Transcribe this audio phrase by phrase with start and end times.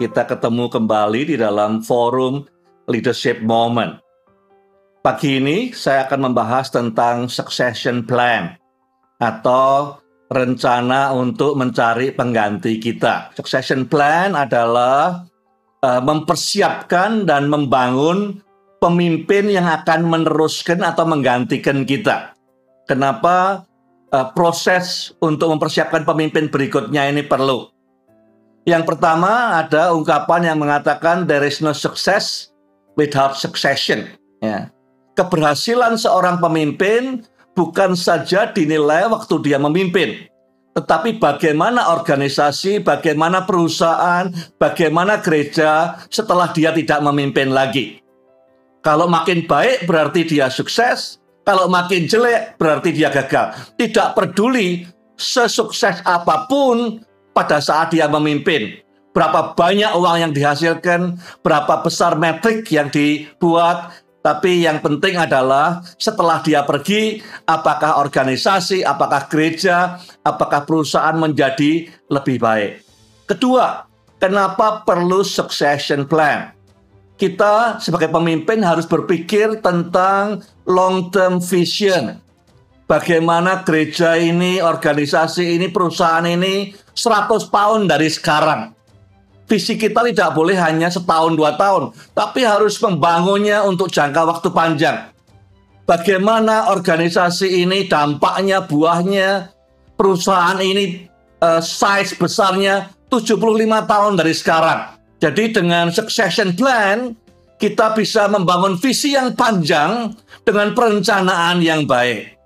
[0.00, 2.48] kita ketemu kembali di dalam forum
[2.88, 4.00] Leadership Moment.
[5.04, 8.56] Pagi ini saya akan membahas tentang succession plan
[9.20, 10.00] atau
[10.32, 13.36] rencana untuk mencari pengganti kita.
[13.36, 15.28] Succession plan adalah
[15.84, 18.40] uh, mempersiapkan dan membangun
[18.80, 22.32] pemimpin yang akan meneruskan atau menggantikan kita.
[22.88, 23.68] Kenapa
[24.16, 27.79] uh, proses untuk mempersiapkan pemimpin berikutnya ini perlu?
[28.68, 32.52] Yang pertama ada ungkapan yang mengatakan there is no success
[32.94, 34.04] without succession.
[34.44, 34.68] Ya.
[35.16, 37.24] Keberhasilan seorang pemimpin
[37.56, 40.30] bukan saja dinilai waktu dia memimpin,
[40.70, 47.98] tetapi bagaimana organisasi, bagaimana perusahaan, bagaimana gereja setelah dia tidak memimpin lagi.
[48.80, 53.52] Kalau makin baik berarti dia sukses, kalau makin jelek berarti dia gagal.
[53.76, 54.86] Tidak peduli
[55.20, 57.02] sesukses apa pun
[57.34, 58.80] pada saat dia memimpin.
[59.10, 66.44] Berapa banyak uang yang dihasilkan, berapa besar metrik yang dibuat, tapi yang penting adalah setelah
[66.44, 72.84] dia pergi, apakah organisasi, apakah gereja, apakah perusahaan menjadi lebih baik.
[73.24, 73.88] Kedua,
[74.20, 76.52] kenapa perlu succession plan?
[77.16, 82.20] Kita sebagai pemimpin harus berpikir tentang long term vision.
[82.90, 88.74] Bagaimana gereja ini, organisasi ini, perusahaan ini 100 tahun dari sekarang.
[89.46, 95.06] Visi kita tidak boleh hanya setahun dua tahun, tapi harus membangunnya untuk jangka waktu panjang.
[95.86, 99.54] Bagaimana organisasi ini dampaknya, buahnya,
[99.94, 101.06] perusahaan ini
[101.46, 103.38] uh, size besarnya 75
[103.86, 104.98] tahun dari sekarang.
[105.22, 107.14] Jadi dengan succession plan,
[107.54, 110.10] kita bisa membangun visi yang panjang
[110.42, 112.39] dengan perencanaan yang baik.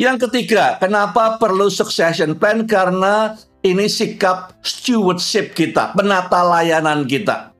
[0.00, 2.64] Yang ketiga, kenapa perlu succession plan?
[2.64, 7.52] Karena ini sikap stewardship kita, penata layanan kita.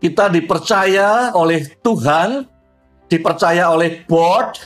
[0.00, 2.48] Kita dipercaya oleh Tuhan,
[3.08, 4.56] dipercaya oleh board,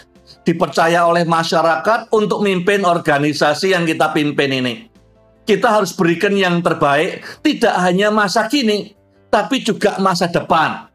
[0.46, 4.74] dipercaya oleh masyarakat untuk mimpin organisasi yang kita pimpin ini.
[5.44, 8.94] Kita harus berikan yang terbaik, tidak hanya masa kini,
[9.32, 10.88] tapi juga masa depan.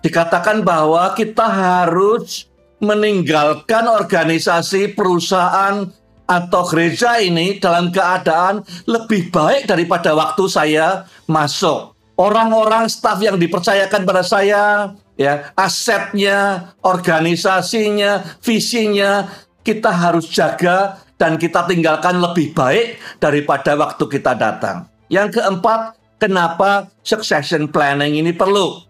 [0.00, 2.49] Dikatakan bahwa kita harus
[2.80, 5.86] meninggalkan organisasi, perusahaan,
[6.30, 11.90] atau gereja ini dalam keadaan lebih baik daripada waktu saya masuk.
[12.14, 19.26] Orang-orang staf yang dipercayakan pada saya, ya, asetnya, organisasinya, visinya,
[19.66, 24.86] kita harus jaga dan kita tinggalkan lebih baik daripada waktu kita datang.
[25.10, 28.84] Yang keempat, kenapa succession planning ini perlu?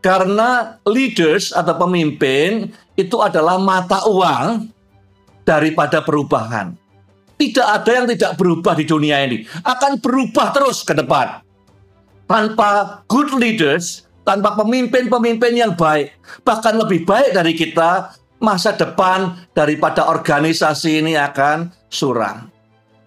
[0.00, 4.68] Karena leaders atau pemimpin itu adalah mata uang
[5.42, 6.76] daripada perubahan.
[7.40, 9.48] Tidak ada yang tidak berubah di dunia ini.
[9.64, 11.40] Akan berubah terus ke depan.
[12.28, 16.12] Tanpa good leaders, tanpa pemimpin-pemimpin yang baik,
[16.44, 22.52] bahkan lebih baik dari kita, masa depan daripada organisasi ini akan suram.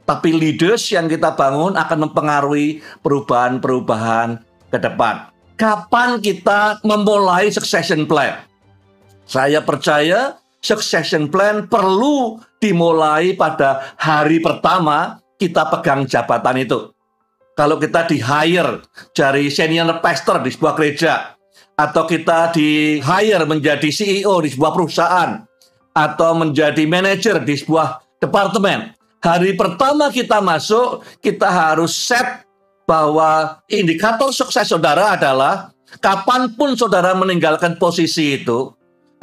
[0.03, 5.31] Tapi leaders yang kita bangun akan mempengaruhi perubahan-perubahan ke depan.
[5.55, 8.43] Kapan kita memulai succession plan?
[9.23, 16.79] Saya percaya succession plan perlu dimulai pada hari pertama kita pegang jabatan itu.
[17.53, 18.81] Kalau kita di hire
[19.13, 21.37] dari senior pastor di sebuah gereja,
[21.77, 25.31] atau kita di hire menjadi CEO di sebuah perusahaan,
[25.93, 32.41] atau menjadi manajer di sebuah departemen, hari pertama kita masuk, kita harus set
[32.89, 35.69] bahwa indikator sukses saudara adalah
[36.01, 38.73] kapan pun saudara meninggalkan posisi itu,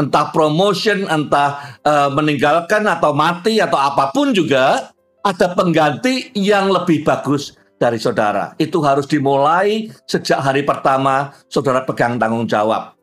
[0.00, 4.88] entah promotion, entah uh, meninggalkan atau mati atau apa pun juga,
[5.20, 8.56] ada pengganti yang lebih bagus dari saudara.
[8.56, 12.96] Itu harus dimulai sejak hari pertama saudara pegang tanggung jawab.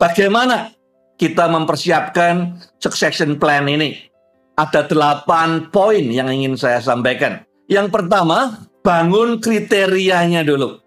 [0.00, 0.72] Bagaimana
[1.20, 4.08] kita mempersiapkan succession plan ini?
[4.56, 7.44] Ada delapan poin yang ingin saya sampaikan.
[7.68, 10.80] Yang pertama, bangun kriterianya dulu.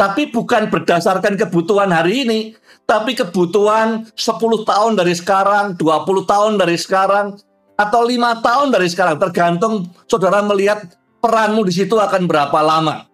[0.00, 2.40] Tapi bukan berdasarkan kebutuhan hari ini,
[2.88, 7.36] tapi kebutuhan 10 tahun dari sekarang, 20 tahun dari sekarang,
[7.76, 10.88] atau lima tahun dari sekarang, tergantung saudara melihat
[11.20, 13.04] peranmu di situ akan berapa lama.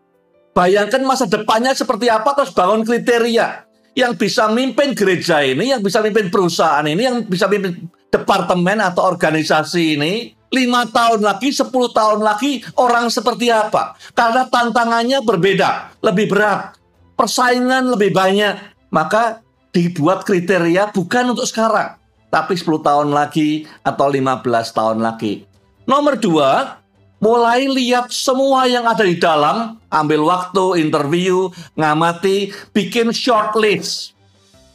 [0.54, 3.66] Bayangkan masa depannya seperti apa, terus bangun kriteria
[3.98, 9.10] yang bisa mimpin gereja ini, yang bisa mimpin perusahaan ini, yang bisa mimpin departemen atau
[9.10, 13.92] organisasi ini, lima tahun lagi, sepuluh tahun lagi, orang seperti apa?
[14.16, 16.80] Karena tantangannya berbeda, lebih berat,
[17.12, 18.56] persaingan lebih banyak,
[18.88, 19.44] maka
[19.76, 22.00] dibuat kriteria bukan untuk sekarang,
[22.32, 25.44] tapi 10 tahun lagi atau 15 tahun lagi.
[25.84, 26.80] Nomor dua,
[27.20, 34.16] mulai lihat semua yang ada di dalam, ambil waktu, interview, ngamati, bikin shortlist.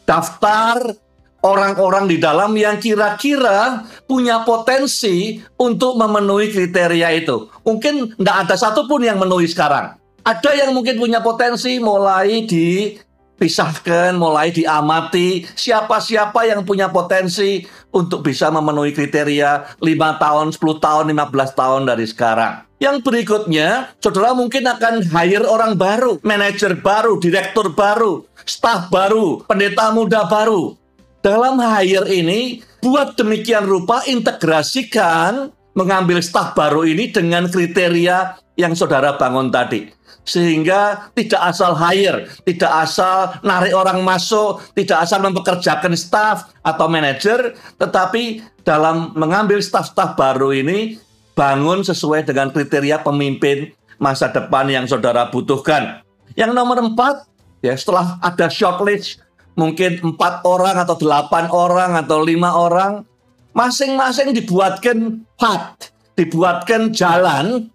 [0.06, 0.98] Daftar
[1.42, 7.50] orang-orang di dalam yang kira-kira punya potensi untuk memenuhi kriteria itu.
[7.66, 9.98] Mungkin nggak ada satupun yang memenuhi sekarang.
[10.22, 18.54] Ada yang mungkin punya potensi mulai dipisahkan, mulai diamati siapa-siapa yang punya potensi untuk bisa
[18.54, 22.70] memenuhi kriteria 5 tahun, 10 tahun, 15 tahun dari sekarang.
[22.82, 29.94] Yang berikutnya, saudara mungkin akan hire orang baru, manajer baru, direktur baru, staf baru, pendeta
[29.94, 30.81] muda baru.
[31.22, 39.16] Dalam hire ini, buat demikian rupa integrasikan mengambil staf baru ini dengan kriteria yang saudara
[39.16, 46.54] bangun tadi sehingga tidak asal hire, tidak asal narik orang masuk, tidak asal mempekerjakan staff
[46.62, 51.02] atau manajer, tetapi dalam mengambil staff-staff baru ini
[51.34, 56.06] bangun sesuai dengan kriteria pemimpin masa depan yang saudara butuhkan.
[56.38, 57.26] Yang nomor empat,
[57.66, 59.18] ya setelah ada shortlist,
[59.56, 63.04] mungkin empat orang atau delapan orang atau lima orang,
[63.52, 67.72] masing-masing dibuatkan path, dibuatkan jalan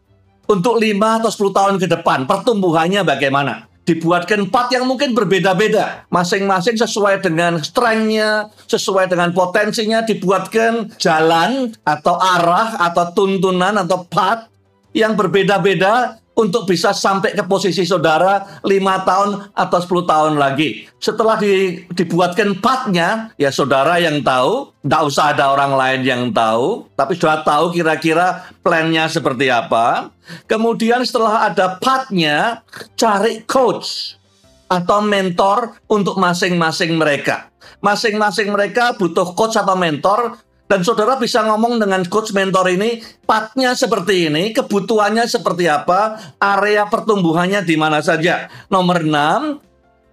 [0.46, 2.25] untuk 5 atau 10 tahun ke depan.
[2.25, 3.67] Pertumbuhannya bagaimana?
[3.87, 6.06] Dibuatkan empat yang mungkin berbeda-beda.
[6.11, 14.50] Masing-masing sesuai dengan strengthnya sesuai dengan potensinya dibuatkan jalan atau arah atau tuntunan atau path
[14.90, 20.84] yang berbeda-beda untuk bisa sampai ke posisi saudara lima tahun atau 10 tahun lagi.
[21.00, 26.84] Setelah di, dibuatkan partnya, ya saudara yang tahu, tidak usah ada orang lain yang tahu,
[26.92, 30.12] tapi sudah tahu kira-kira plannya seperti apa.
[30.44, 32.60] Kemudian setelah ada partnya,
[33.00, 34.20] cari coach
[34.68, 37.48] atau mentor untuk masing-masing mereka.
[37.80, 40.36] Masing-masing mereka butuh coach atau mentor
[40.66, 46.90] dan saudara bisa ngomong dengan coach mentor ini, partnya seperti ini, kebutuhannya seperti apa, area
[46.90, 48.50] pertumbuhannya di mana saja.
[48.66, 49.62] Nomor 6,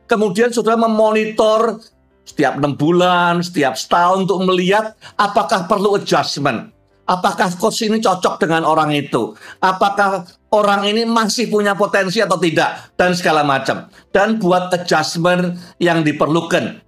[0.05, 1.81] kemudian saudara memonitor
[2.21, 6.69] setiap enam bulan, setiap setahun untuk melihat apakah perlu adjustment.
[7.03, 9.35] Apakah coach ini cocok dengan orang itu?
[9.59, 10.23] Apakah
[10.55, 12.95] orang ini masih punya potensi atau tidak?
[12.95, 13.91] Dan segala macam.
[14.07, 16.79] Dan buat adjustment yang diperlukan.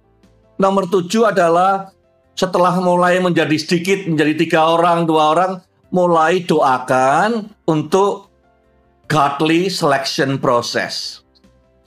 [0.56, 1.92] Nomor tujuh adalah
[2.36, 5.52] setelah mulai menjadi sedikit, menjadi tiga orang, dua orang,
[5.90, 8.28] mulai doakan untuk
[9.08, 11.24] godly selection process.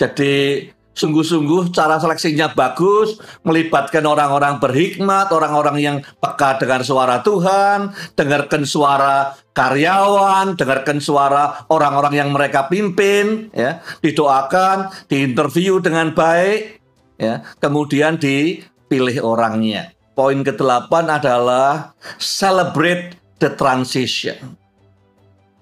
[0.01, 0.65] Jadi
[0.99, 9.37] sungguh-sungguh cara seleksinya bagus, melibatkan orang-orang berhikmat, orang-orang yang peka dengan suara Tuhan, dengarkan suara
[9.55, 16.79] karyawan, dengarkan suara orang-orang yang mereka pimpin, ya, didoakan, diinterview dengan baik,
[17.15, 19.98] ya, kemudian dipilih orangnya.
[20.19, 24.35] Poin ke-8 adalah celebrate the transition.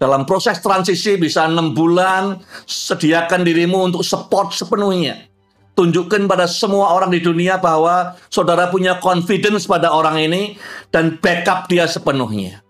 [0.02, 5.30] Dalam proses transisi bisa enam bulan, sediakan dirimu untuk support sepenuhnya.
[5.78, 10.58] Tunjukkan pada semua orang di dunia bahwa saudara punya confidence pada orang ini
[10.90, 12.66] dan backup dia sepenuhnya.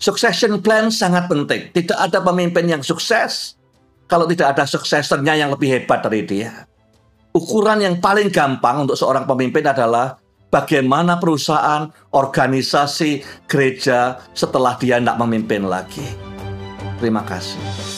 [0.00, 1.68] Succession plan sangat penting.
[1.68, 3.60] Tidak ada pemimpin yang sukses
[4.08, 6.64] kalau tidak ada suksesornya yang lebih hebat dari dia.
[7.36, 10.16] Ukuran yang paling gampang untuk seorang pemimpin adalah
[10.52, 16.04] bagaimana perusahaan, organisasi, gereja setelah dia tidak memimpin lagi.
[17.00, 17.95] Terima kasih.